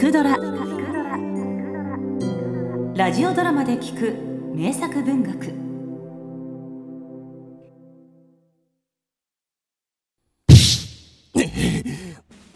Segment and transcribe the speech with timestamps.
[0.00, 0.34] くドラ」
[2.96, 4.14] ラジオドラマで聞く
[4.56, 5.52] 名作文学。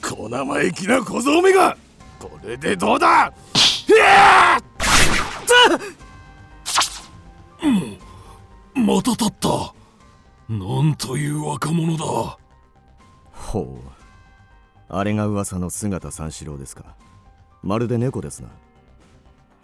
[0.01, 1.76] 小生意気な小僧めが
[2.19, 3.30] これでどうだ?
[8.74, 9.74] また立った。
[10.49, 12.38] なんという若者だ。
[13.33, 13.67] ほう。
[14.88, 16.96] あれが噂の姿三四郎ですか
[17.64, 18.50] まるで猫ですな。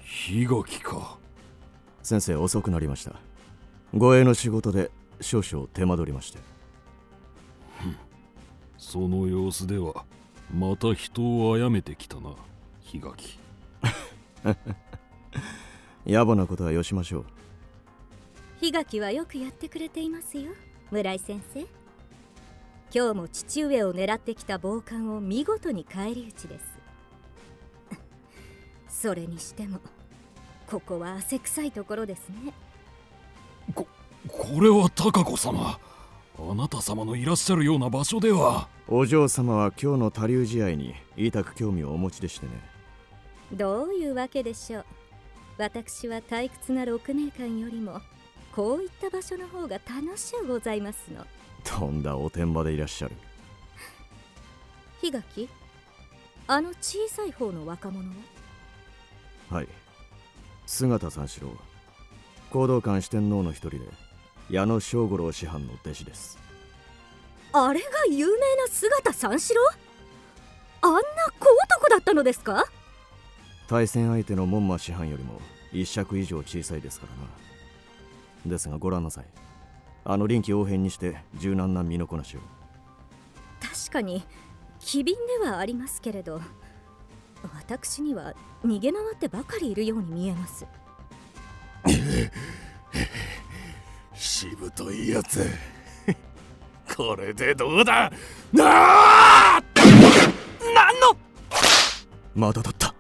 [0.03, 1.19] 檜垣か。
[2.03, 3.13] 先生遅くなりました。
[3.93, 4.91] 護衛の仕事で
[5.21, 6.39] 少々手間取りまして。
[8.79, 10.07] その様子では
[10.51, 12.35] また人を殺めてきたな。
[12.91, 13.39] 檜垣
[16.07, 17.25] 野暮なことはよしましょう。
[18.63, 20.53] 檜垣はよくやってくれていますよ。
[20.91, 21.61] 村井先生。
[22.93, 26.70] 今日も父上を狙ってきた暴漢を見事に返り討ちです
[28.91, 29.79] それにしても
[30.69, 32.53] ここは汗臭いところですね。
[33.75, 33.87] こ
[34.29, 35.79] これは高子様。
[36.39, 38.69] あなた様のいらっしゃるような場所では。
[38.89, 42.53] お嬢様は今日の他流試合に痛く興味をお持ちでしてね。
[43.53, 44.85] どういうわけでしょう。
[45.59, 48.01] 私は退屈な六年間よりも
[48.55, 51.27] こういった場所の方が楽しゅうございますの。
[51.65, 53.15] とんだおてんばでいらっしゃる。
[55.03, 55.13] 檜？
[55.13, 55.49] 垣
[56.47, 58.40] あの小さい方の若者は？
[59.51, 59.69] はい。
[60.67, 61.49] 姿三四郎
[62.51, 63.81] 行動官四天王の一人で
[64.49, 66.39] 矢野正五郎師範の弟子です。
[67.53, 69.61] あれが有名な姿三四郎？
[70.83, 71.01] あんな
[71.41, 71.47] 小
[71.81, 72.65] 男だったのですか？
[73.67, 75.41] 対戦相手の門馬師範よりも
[75.73, 77.29] 一尺以上小さいですからな。
[78.47, 79.25] ですがご覧なさい。
[80.05, 82.41] あの臨機応変にして柔軟な身のこなしを。
[83.61, 84.25] 確かに
[84.79, 86.41] 機敏ではありますけれど
[87.55, 90.67] 私には逃げ回ってばかりいるように見えます。
[94.15, 95.47] しぶといやつ。
[96.97, 98.11] これでどうだ？
[98.53, 99.63] なあ！
[100.75, 101.17] 何の？
[102.35, 102.95] まだだった。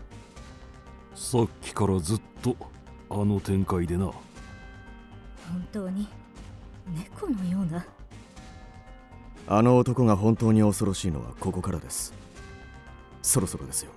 [1.15, 2.57] さっきからずっと
[3.11, 4.07] あの展開でな。
[4.07, 4.15] 本
[5.73, 6.09] 当に？
[6.89, 7.85] 猫のような？
[9.47, 12.15] あの男が本当に恐ろしいのはここからです。
[13.23, 13.91] そろそろですよ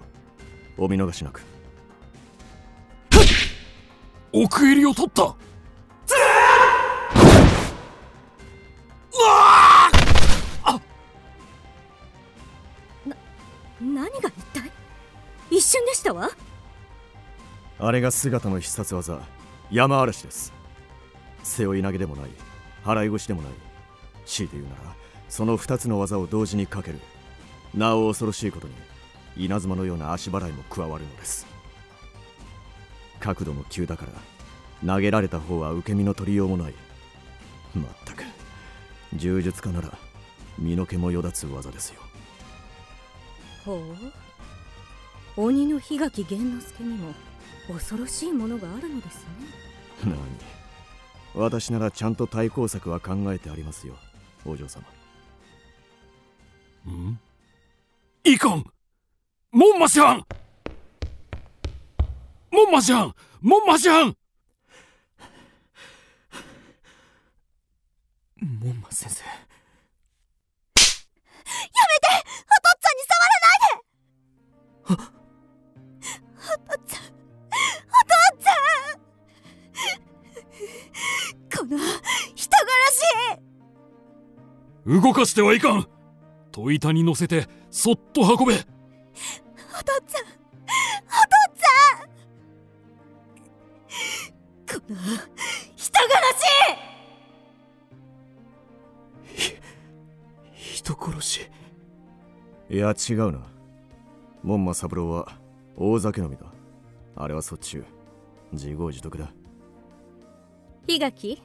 [0.78, 1.42] お見逃しなく。
[4.32, 5.36] 奥襟を取った。
[13.80, 14.72] 何が一体？
[15.52, 16.30] 一瞬でしたわ。
[17.80, 19.20] あれが姿の必殺技。
[19.70, 20.54] 山嵐です。
[21.44, 22.30] 背負い投げでもない。
[22.84, 23.52] 払い腰でもない。
[24.26, 24.96] 強いて言うなら
[25.30, 27.00] その2つの技を同時にかける。
[27.76, 28.74] なお恐ろしいことに
[29.38, 31.46] 稲妻のような足払いも加わるのです。
[33.20, 34.12] 角度も急だから
[34.86, 36.74] 投げられた方は受け身の取りようもない。
[37.74, 38.24] まったく
[39.14, 39.98] 柔術家なら
[40.60, 42.02] 身の毛もよだつ技ですよ。
[43.66, 43.76] ほ
[45.38, 45.42] う。
[45.42, 47.14] 鬼の檜垣源之助にも
[47.68, 49.30] 恐ろしいものがあるのですね。
[50.06, 50.18] 何
[51.34, 53.96] 私ならちゃんと対抗策は考えてありますよ
[54.46, 54.84] お嬢様。
[56.92, 57.18] ん？
[58.26, 58.66] いかん
[59.56, 60.24] 門馬師範！
[62.52, 63.14] 門馬師範！
[63.40, 64.16] 門馬師範！
[68.42, 69.24] 門馬先生。
[69.24, 69.30] や
[71.70, 72.08] めて！
[72.50, 73.56] お父っつぁんに触らない
[74.42, 74.94] で！
[76.34, 77.00] お父っつぁん！
[77.90, 78.54] お父っつぁ
[81.60, 81.60] ん！
[81.60, 81.78] この
[82.34, 83.02] 人殺し！
[85.04, 85.88] 動かしてはいかん！
[86.52, 88.66] 戸板に乗せてそっと運べ
[95.76, 96.12] 人殺
[99.36, 100.76] し！
[100.82, 101.50] 人殺し？
[102.70, 103.42] いや違うな。
[104.44, 105.40] 門馬三郎は
[105.78, 106.46] 大酒飲みだ。
[107.16, 107.86] あれはそっちゅう。
[108.52, 109.32] 自業自得だ。
[110.88, 111.42] 檜垣？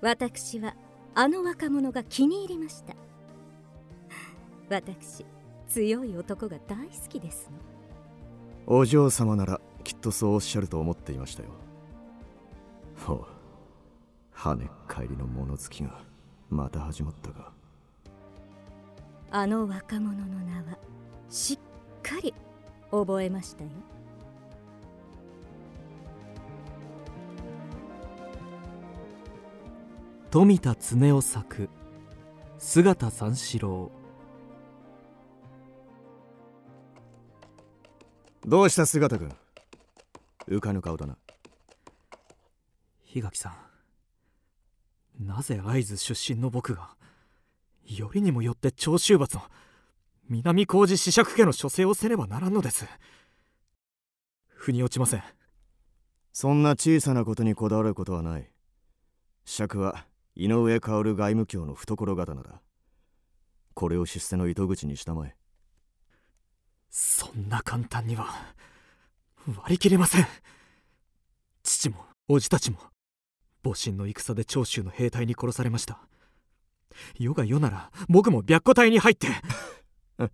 [0.00, 0.76] 私は
[1.14, 2.94] あの若者が気に入りました。
[4.68, 5.24] 私
[5.68, 7.50] 強い男が大好きです
[8.66, 8.76] の。
[8.78, 11.50] お嬢様ならきっとそうおっしゃると思っていましたよ
[13.06, 13.26] ほう。
[14.36, 16.00] 跳ねっ返りの物好きが
[16.50, 17.52] また始まったか。
[19.30, 20.78] あの若者の名は
[21.30, 21.58] しっ
[22.02, 22.34] かり
[22.90, 23.70] 覚えましたよ。
[30.30, 31.68] 富田恒夫作
[32.58, 33.92] 姿三四郎。
[38.44, 39.32] どうした姿くん
[40.48, 41.16] 浮かぬ顔だな
[43.16, 43.56] 檜垣さ
[45.20, 45.26] ん。
[45.26, 46.96] なぜ会津出身の僕が
[47.86, 49.42] よりにもよって長州閥の
[50.28, 52.86] 南高寺子爵家の書生をせねばならんのです。
[54.48, 55.22] 腑に落ちません。
[56.32, 58.50] そんな小さなことにこだわることはない。
[59.44, 62.60] 釈は井上薫外務卿の懐刀だ。
[63.72, 65.36] これを出世の糸口にしたまえ。
[66.90, 68.26] そんな簡単には
[69.46, 70.26] 割り切れません。
[71.62, 72.78] 父も叔父たちも
[73.66, 75.98] 母神の戦で長州の兵隊に殺されました。
[77.18, 79.26] 世が世なら僕も白虎隊に入って。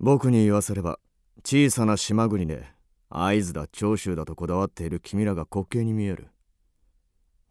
[0.00, 0.98] 僕に言わせれば
[1.44, 2.66] 小さな島国で
[3.08, 6.28] 会津だ長州だとこだわっている君らが滑稽に見える。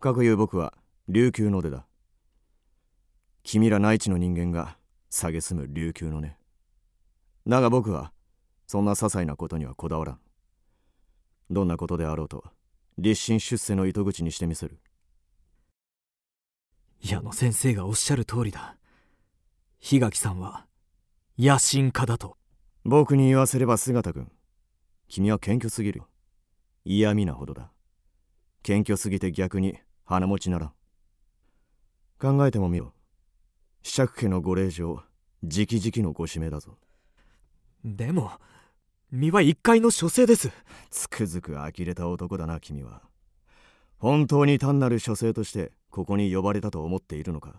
[0.01, 0.73] かくいう僕は
[1.07, 1.85] 琉球の出だ。
[3.43, 4.77] 君ら内地の人間が
[5.11, 6.37] 蔑む琉球のね
[7.47, 8.11] だが僕は
[8.67, 10.19] そんな些細なことにはこだわらん。
[11.49, 12.43] どんなことであろうと
[13.01, 14.79] 立身出世の糸口にしてみせる。
[17.01, 18.75] 矢野先生がおっしゃる通りだ。
[19.79, 20.65] 檜垣さんは
[21.37, 22.35] 野心家だと。
[22.83, 24.31] 僕に言わせれば姿くん
[25.07, 26.03] 君は謙虚すぎる。
[26.83, 27.71] 嫌味なほどだ。
[28.63, 30.73] 謙虚すぎて逆に鼻持ちならん。
[32.19, 32.93] 考えてもみろ。
[33.81, 35.01] 子爵家のご令嬢
[35.41, 36.77] 直々のご指名だぞ。
[37.85, 38.31] でも
[39.11, 40.51] 身は一階の書生です。
[40.91, 43.01] つくづく呆れた男だな君は。
[43.97, 47.55] 本当に単なる書生としてここに呼ばれたと思っているのか。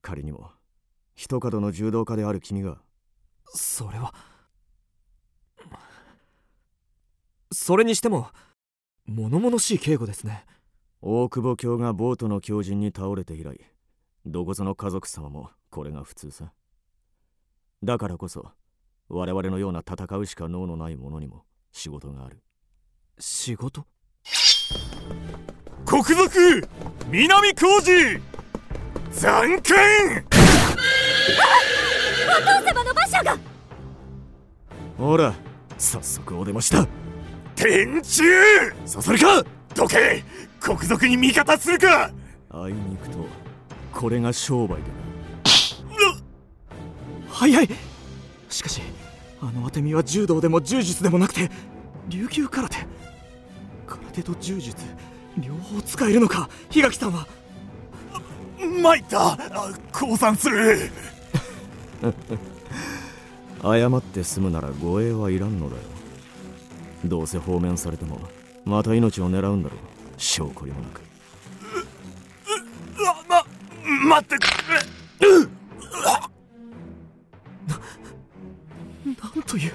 [0.00, 0.50] 仮にも
[1.14, 2.78] 一角の柔道家である君が。
[3.54, 4.12] それは
[7.52, 8.28] それにしても
[9.06, 10.44] 物々しい警護ですね。
[11.02, 13.60] 大久保卿がボートの狂人に倒れて以来
[14.26, 16.52] どこぞの家族様もこれが普通さ。
[17.84, 18.50] だからこそ
[19.08, 22.42] 我々のような戦うしか能のない者にも仕事がある。
[23.18, 23.84] 仕事？
[25.84, 26.68] 国賊！
[27.10, 28.20] 南高寺
[29.10, 30.24] 残剣！
[32.24, 33.38] お父様の馬車が！
[34.96, 35.34] ほら
[35.76, 36.86] 早速お出ました。
[37.54, 38.22] 天中
[38.86, 39.44] さそれか？
[39.74, 40.24] どけ
[40.60, 42.10] 国賊に味方するか！
[42.48, 43.26] 会いに行くと
[43.92, 44.82] これが商売で
[47.28, 47.68] 早い
[48.52, 48.82] しかし
[49.40, 51.50] あの当て身は柔道でも柔術でもなくて
[52.08, 52.76] 琉球空手。
[53.86, 54.84] 空手と柔術
[55.38, 57.26] 両方使えるのか檜垣さんは。
[58.58, 59.38] 参った。
[59.92, 60.90] 降参する。
[63.62, 65.82] 謝って済むなら護衛はいらんのだよ。
[67.04, 68.20] どうせ放免されても
[68.64, 69.78] また命を狙うんだろう。
[70.18, 71.00] 証拠りもなく。
[73.08, 73.44] あま
[74.08, 74.36] 待って。
[74.38, 74.78] くれ
[79.22, 79.72] なんという。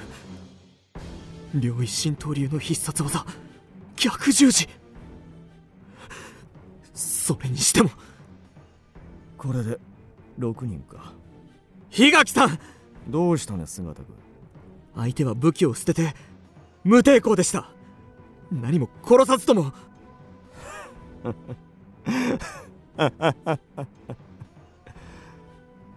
[1.56, 3.26] 両一神刀流の必殺技。
[3.96, 4.68] 逆十字。
[6.94, 7.90] それにしても。
[9.38, 9.80] これで
[10.40, 11.14] 6人か。
[11.92, 12.60] 檜垣さん。
[13.08, 14.08] どうしたね姿く
[14.96, 16.14] 相手は武器を捨てて
[16.84, 17.70] 無抵抗でした。
[18.52, 19.72] 何も殺さずとも。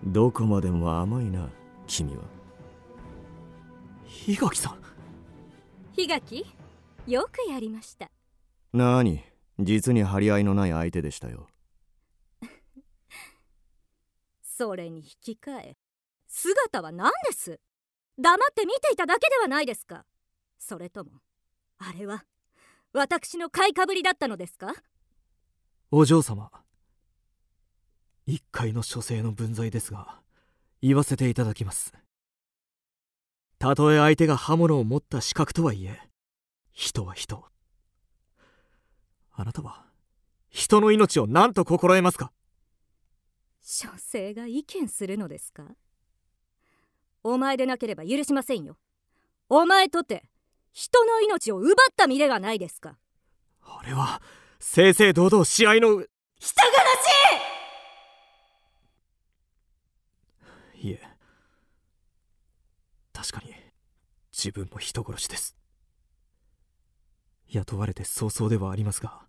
[0.05, 1.49] どこまでも甘いな
[1.87, 2.23] 君は
[4.27, 4.79] 檜垣さん。
[5.97, 6.47] 檜垣
[7.07, 8.11] よくやりました。
[8.73, 9.23] なに
[9.59, 11.49] 実に張り合いのない相手でしたよ。
[14.43, 15.77] それに引き換え
[16.29, 17.61] 姿は何です？
[18.19, 20.05] 黙って見ていただけではないですか？
[20.59, 21.23] それとも
[21.79, 22.25] あれは
[22.93, 24.75] 私の買いかぶりだったのですか？
[25.91, 26.51] お嬢様
[28.27, 30.21] 一階の書生の分際ですが
[30.83, 31.93] 言わせていただきます
[33.61, 36.01] たとえ相手が刃物を持った資格とはいえ
[36.73, 37.45] 人は人。
[39.35, 39.85] あなたは
[40.49, 42.33] 人の命を何と心得ますか？
[43.61, 45.65] 書生が意見するのですか？
[47.23, 48.79] お前でなければ許しませんよ。
[49.51, 50.25] お前とて
[50.73, 52.97] 人の命を奪った身ではないですか？
[53.63, 54.23] あれは
[54.59, 56.57] 正々堂々試合の人殺
[60.81, 61.03] しいえ
[63.13, 63.55] 確かに
[64.43, 65.55] 自分も人殺しです。
[67.49, 69.21] 雇われて早々ではありますが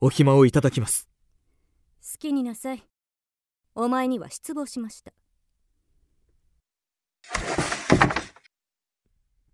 [0.00, 1.08] お暇をいただきます。
[2.00, 2.84] 好きになさい。
[3.74, 5.12] お前には失望しました。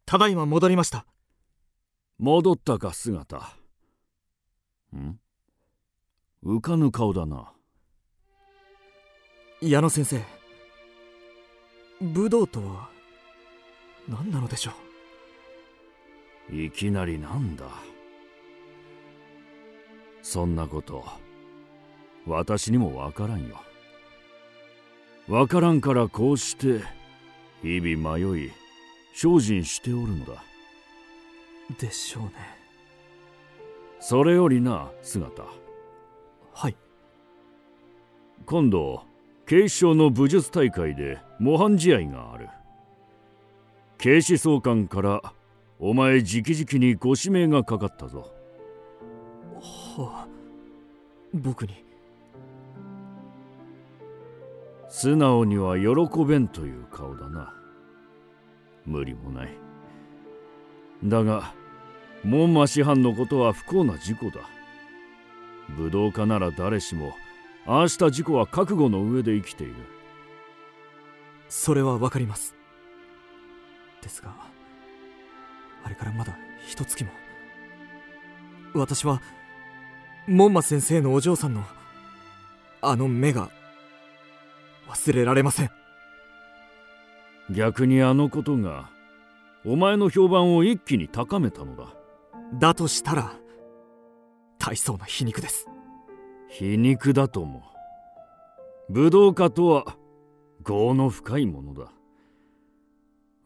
[0.04, 1.06] ただいま戻りました。
[2.18, 3.56] 戻ったか姿。
[4.94, 5.18] ん？
[6.44, 7.54] 浮かぬ顔だな。
[9.62, 10.22] 矢野先生
[12.00, 12.97] 武道とは？
[14.08, 14.72] 何なのでしょ
[16.50, 16.56] う？
[16.56, 17.66] いきなりなんだ？
[20.22, 21.04] そんなこと
[22.26, 23.60] 私にもわからんよ。
[25.28, 26.82] わからんからこうして
[27.62, 28.50] 日々迷い
[29.14, 30.42] 精進しておるのだ。
[31.78, 32.30] でしょうね。
[34.00, 35.42] それよりな姿。
[36.54, 36.76] はい。
[38.46, 39.02] 今度
[39.44, 42.48] 警視庁の武術大会で模範試合がある
[43.98, 45.34] 警視総監から
[45.80, 48.30] お前直々にご指名がかかったぞ。
[49.60, 50.28] はあ。
[51.34, 51.84] 僕に。
[54.88, 57.52] 素直には喜べんという顔だな。
[58.86, 59.48] 無理もない。
[61.04, 61.52] だが
[62.24, 64.40] 門馬師範のことは不幸な事故だ。
[65.76, 67.14] 武道家なら誰しも
[67.66, 69.74] ああした事故は覚悟の上で生きている。
[71.48, 72.54] それはわかります
[74.02, 74.32] ですが
[75.84, 76.36] あれからまだ
[76.66, 77.10] 一月も。
[78.74, 79.22] 私は
[80.26, 81.64] 門馬先生のお嬢さんの
[82.80, 83.50] あの目が
[84.88, 85.70] 忘れられません。
[87.50, 88.90] 逆にあのことが
[89.64, 91.94] お前の評判を一気に高めたのだ。
[92.54, 93.32] だとしたら
[94.58, 95.66] 大層な皮肉です。
[96.48, 97.62] 皮肉だとも。
[98.90, 99.96] 武道家とは
[100.66, 101.92] 業の深いものだ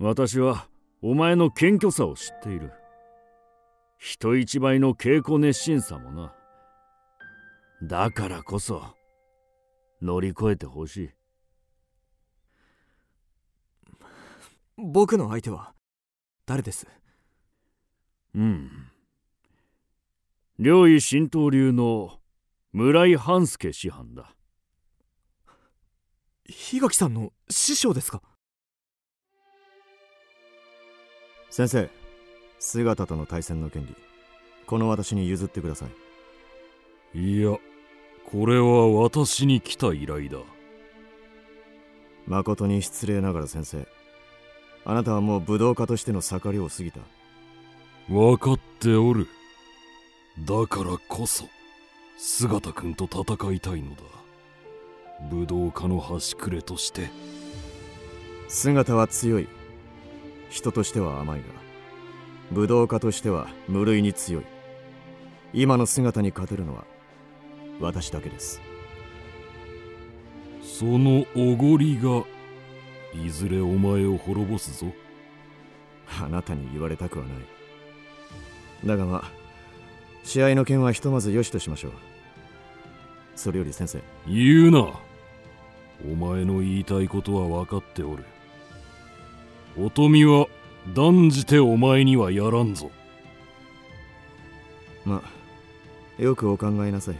[0.02, 0.66] 私は
[1.00, 2.73] お前の謙虚さを知っている。
[3.99, 6.35] 人一倍の稽古熱心さもな。
[7.85, 8.82] だからこそ
[10.00, 11.11] 乗り越えてほしい。
[14.76, 15.73] 僕の相手は
[16.47, 16.88] 誰です？
[18.35, 18.88] うん。
[20.59, 22.18] 領位神道流の
[22.73, 24.35] 村井半助師範だ。
[26.49, 28.21] 檜垣さんの師匠ですか？
[31.52, 31.90] 先生
[32.59, 33.94] 姿との対戦の権利
[34.66, 35.85] この私に譲ってくださ
[37.12, 37.21] い。
[37.37, 37.59] いや
[38.25, 40.38] これは私に来た依頼だ。
[42.26, 43.87] 誠に失礼ながら先生
[44.87, 47.00] あなたはもう武道家としての盛りを過ぎた。
[48.09, 49.28] 分かっておる。
[50.38, 51.44] だからこそ
[52.16, 54.00] 姿くんと戦いたいのだ。
[55.30, 57.11] 武道家の端くれとして。
[58.49, 59.49] 姿は強い
[60.52, 61.47] 人としては甘いが
[62.50, 64.44] 武道家としては無類に強い。
[65.54, 66.85] 今の姿に勝てるのは
[67.80, 68.61] 私だけです。
[70.62, 72.25] そのおごりが
[73.14, 74.92] いずれお前を滅ぼすぞ。
[76.21, 78.87] あなたに言われたくはない。
[78.87, 79.32] だがまあ
[80.23, 81.92] 試合の件はひとまずよしとしましょう。
[83.37, 84.02] それより先生。
[84.28, 84.90] 言うな。
[86.04, 88.25] お前の言いたいことは分かっておる
[89.79, 90.47] 乙女は
[90.95, 92.91] 断じてお前にはやらんぞ。
[95.05, 97.17] まあよくお考えなさい。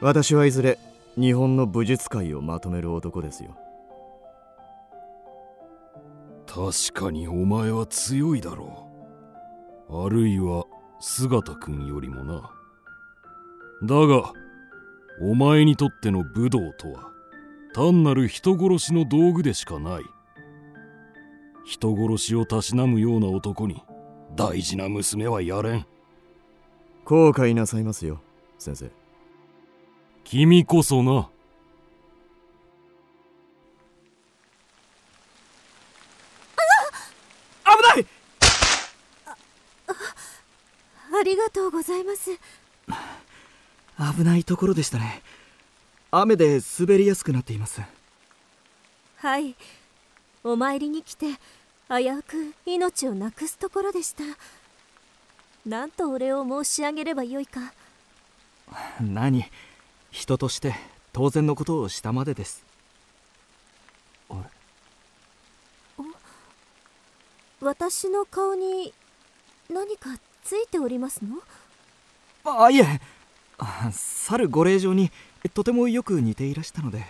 [0.00, 0.78] 私はいずれ
[1.16, 3.56] 日本の武術界をまとめる男ですよ。
[6.46, 8.88] 確かにお前は強いだろ
[9.88, 10.06] う。
[10.06, 10.64] あるいは
[11.00, 12.50] 姿くんよりもな。
[13.82, 14.32] だが
[15.20, 17.10] お前にとっての武道とは
[17.74, 20.02] 単なる人殺しの道具でしかない
[21.64, 23.82] 人殺しをたしなむような男に
[24.36, 25.86] 大事な娘はやれん。
[27.04, 28.20] 後悔なさいますよ
[28.58, 28.90] 先生。
[30.24, 31.28] 君こそな。
[37.66, 38.06] 危ない！
[41.20, 42.30] ありがとうございます。
[44.16, 45.22] 危ないところでしたね。
[46.10, 47.82] 雨で滑りやすくなっています。
[49.16, 49.56] はい
[50.44, 51.26] お参りに来て
[51.88, 54.22] 危うく命をなくすところでした。
[55.66, 57.72] 何とお礼を申し上げればよいか。
[59.00, 59.46] 何？
[60.10, 60.74] 人として
[61.12, 62.62] 当然のことをしたまでです。
[64.28, 66.04] あれ
[67.60, 68.92] 私の顔に
[69.70, 70.10] 何か
[70.42, 71.38] ついておりますの？
[72.44, 73.00] あいえ。
[73.56, 75.10] あ猿ご令嬢に
[75.54, 77.06] とてもよく似ていらしたので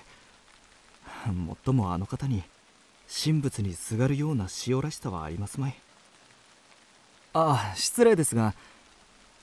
[1.26, 2.44] もっともあの方に
[3.16, 5.76] 神仏にすがるような塩らしさはありますまい。
[7.33, 8.54] ああ失礼ですが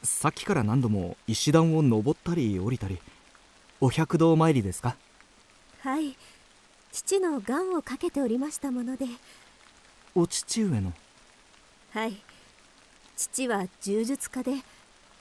[0.04, 3.00] さっきから何度も石段を登ったり降りたり
[3.80, 4.98] お百道参りですか？
[5.82, 6.16] はい。
[6.92, 9.06] 父の願をかけておりましたもので。
[10.14, 10.94] お父上の？
[11.92, 12.22] はい。
[13.16, 14.52] 父は柔術家で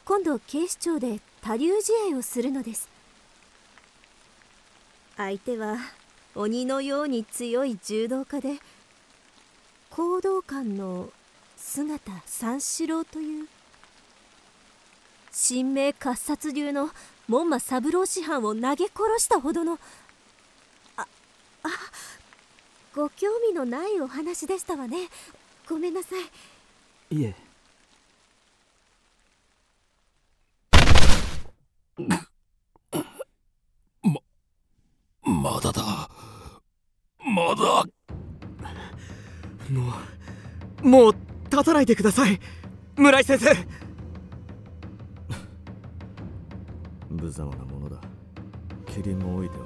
[0.04, 2.88] 今度警視庁で多流試合をするのです。
[5.16, 5.76] 相手は
[6.34, 8.54] 鬼のように強い柔道家で
[9.90, 11.10] 行動官の
[11.56, 13.49] 姿三四郎という
[15.32, 16.90] 神明喝殺流の
[17.28, 18.87] 門馬三郎師範を投げ殺
[19.18, 19.78] したほどの
[20.96, 21.06] あ
[21.62, 21.68] あ
[22.94, 25.08] ご興味のないお話でしたわね。
[25.68, 26.16] ごめんなさ
[27.10, 27.16] い。
[27.16, 27.34] いえ
[35.22, 36.10] まだだ
[37.25, 37.84] まだ
[39.70, 39.92] も
[40.82, 42.40] うもう立たないでください。
[42.96, 43.54] 村井先生。
[47.08, 47.96] 無様なものだ。
[48.86, 49.64] キリンもおいては。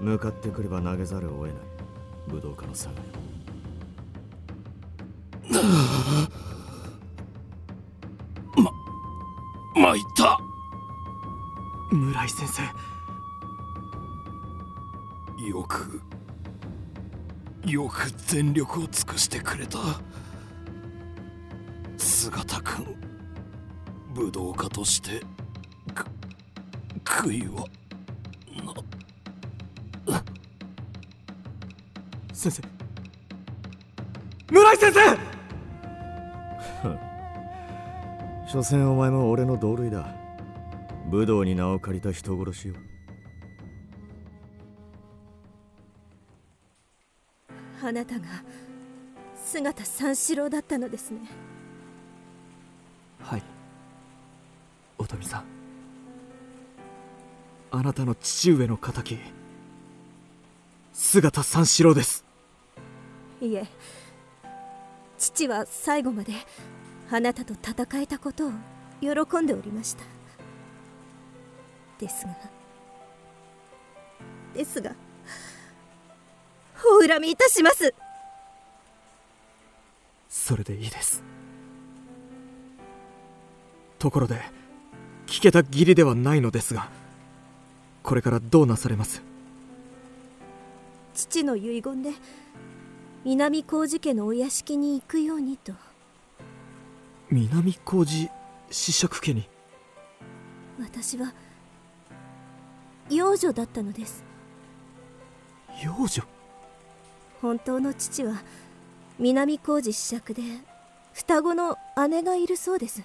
[0.00, 1.54] 向かってくれば投げざるを得ない。
[2.28, 2.94] 武道家の差が
[9.74, 10.38] 参った。
[11.90, 12.62] 村井先生
[15.48, 16.02] よく
[17.64, 19.78] よく全力を尽くしてくれた。
[21.96, 22.96] 姿くん
[24.14, 25.20] 武道家として
[25.94, 26.04] く
[27.04, 27.64] 悔いは
[32.32, 32.62] 先生。
[34.50, 35.18] 村井先生！
[38.46, 40.14] 所詮お前も俺の同類だ。
[41.10, 42.74] 武道に名を借りた人殺しよ。
[47.82, 48.26] あなたが
[49.36, 51.20] 姿三四郎だったのですね。
[53.20, 53.42] はい。
[54.98, 55.44] 乙女さん。
[57.70, 59.18] あなたの父上の敵。
[60.92, 62.24] 姿三四郎です。
[63.40, 63.66] いえ。
[65.16, 66.32] 父は最後まで
[67.10, 68.50] あなたと戦えたことを
[69.00, 70.04] 喜んでおりました。
[71.98, 72.32] ですが。
[74.54, 75.07] ですが
[76.84, 77.94] お恨みいたします。
[80.28, 81.22] それでいいです。
[83.98, 84.40] ところで
[85.26, 86.88] 聞けた義理ではないのですが
[88.02, 89.22] これからどうなされます？
[91.14, 92.12] 父の遺言で
[93.24, 95.72] 南高寺家のお屋敷に行くようにと。
[97.30, 98.30] 南高寺
[98.70, 99.48] 子爵家に？
[100.80, 101.34] 私は
[103.10, 104.22] 養女だったのです。
[105.84, 106.22] 養女？
[107.40, 108.42] 本当の父は
[109.18, 110.42] 南高寺子爵で
[111.12, 111.76] 双子の
[112.08, 113.02] 姉がいるそうです。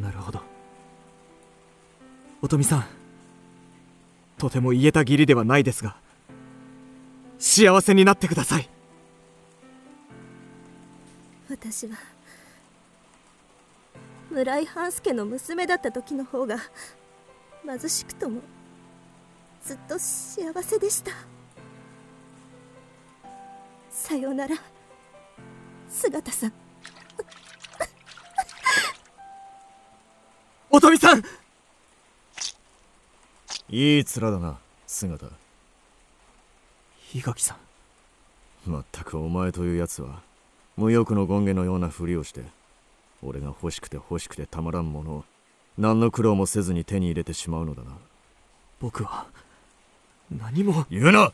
[0.00, 0.40] なるほど。
[2.40, 2.84] 乙女さん
[4.38, 5.94] とても言えた義理ではないですが
[7.38, 8.68] 幸せになってください。
[11.48, 11.96] 私は
[14.30, 16.56] 村井半助の娘だった時の方が
[17.66, 18.40] 貧しくとも
[19.62, 21.12] ずっと幸せでした。
[23.90, 24.56] さようなら。
[25.88, 26.52] 姿さん。
[30.70, 31.22] 乙女さん。
[33.68, 35.26] いい面だな姿
[37.14, 37.56] 檜垣さ
[38.66, 38.70] ん。
[38.70, 40.20] まったくお前というやつは
[40.76, 42.42] 無欲の権化のようなふりをして
[43.22, 45.24] 俺が欲しくて欲しくてたまらんものを
[45.78, 47.92] 何の苦労もせずに手に入れてしまうのだな。
[48.80, 49.26] 僕は
[50.38, 50.86] 何も。
[50.90, 51.32] 言うな。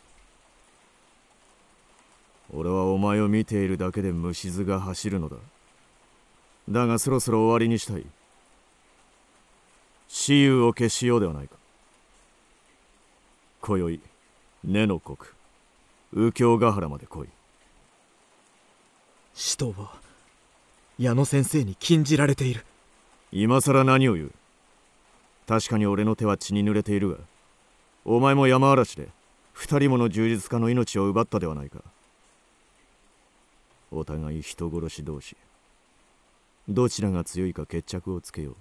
[2.54, 5.36] 俺はお前を見ているだけで虫唾が走るのだ。
[6.68, 8.06] だがそろそろ終わりにしたい。
[10.08, 11.56] 雌雄を消しようではないか。
[13.60, 14.00] 今宵
[14.64, 15.18] 根の国
[16.12, 17.28] 右京ヶ原まで来い。
[19.34, 19.92] 使徒は
[20.98, 22.64] 矢野先生に禁じられている。
[23.30, 24.32] 今さら何を言う？
[25.46, 27.18] 確かに俺の手は血に濡れているが
[28.10, 29.10] お前も山嵐で
[29.52, 31.84] 二人もの充実家の命を奪ったではないか。
[33.92, 35.36] お互い人殺し同士。
[36.70, 38.56] どちらが強いか決着をつけよ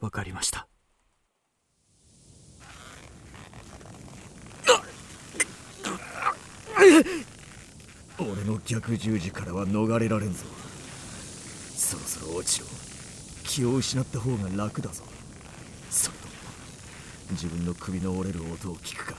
[0.00, 0.04] う。
[0.04, 0.66] わかりました。
[8.18, 10.44] 俺の逆十字からは逃れられんぞ。
[11.72, 12.66] そろそろ落ちろ。
[13.44, 15.04] 気を失った方が楽だぞ
[17.30, 19.14] 自分の首の折れる音を聞くか。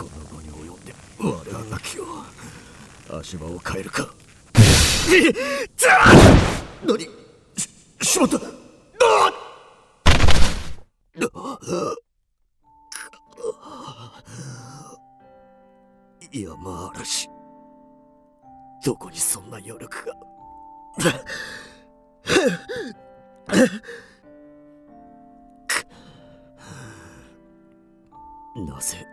[0.00, 2.04] この後に及んで我らが気を
[3.18, 4.08] 足場を変えるか。
[6.86, 7.08] 何？
[7.56, 7.68] し
[8.02, 8.40] しまった。
[16.30, 17.28] 山嵐。
[18.84, 20.14] どこにそんな余力が？
[28.56, 29.06] なぜ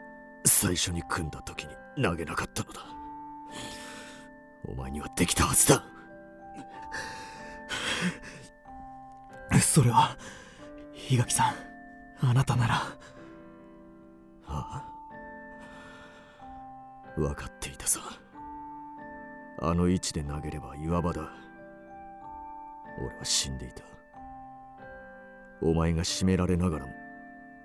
[0.46, 2.82] 最初に組んだ時に投げなかったのだ？
[4.68, 5.84] お前にはできたはずだ。
[9.62, 10.18] それは
[11.10, 11.56] 檜垣さん
[12.30, 12.76] あなたなら。
[14.48, 14.84] ああ？
[17.16, 18.00] 分かっていたさ。
[19.62, 21.30] あの位置で投げれば岩場だ。
[22.98, 23.84] 俺は死んでいた。
[25.62, 26.94] お前が締められながらも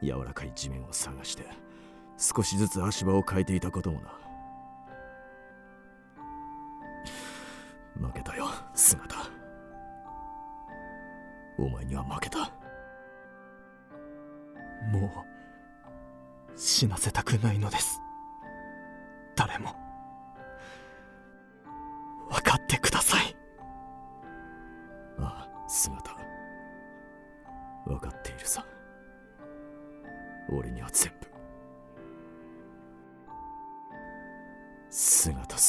[0.02, 1.44] 柔らかい地面を探して
[2.16, 4.12] 少しずつ足場を変えていたこともな。
[8.08, 9.16] 負けたよ姿。
[11.58, 12.38] お前には負けた。
[14.90, 15.24] も
[16.54, 18.00] う死なせたくないのです。
[19.36, 19.79] 誰も。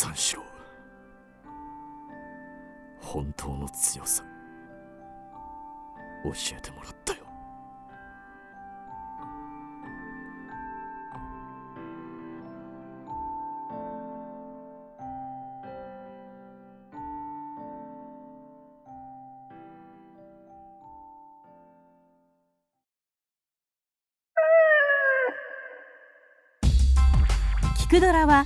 [0.01, 0.43] 三四郎。
[2.99, 4.23] 本当の強さ。
[6.23, 7.19] 教えてもらったよ。
[27.77, 28.45] キクドラは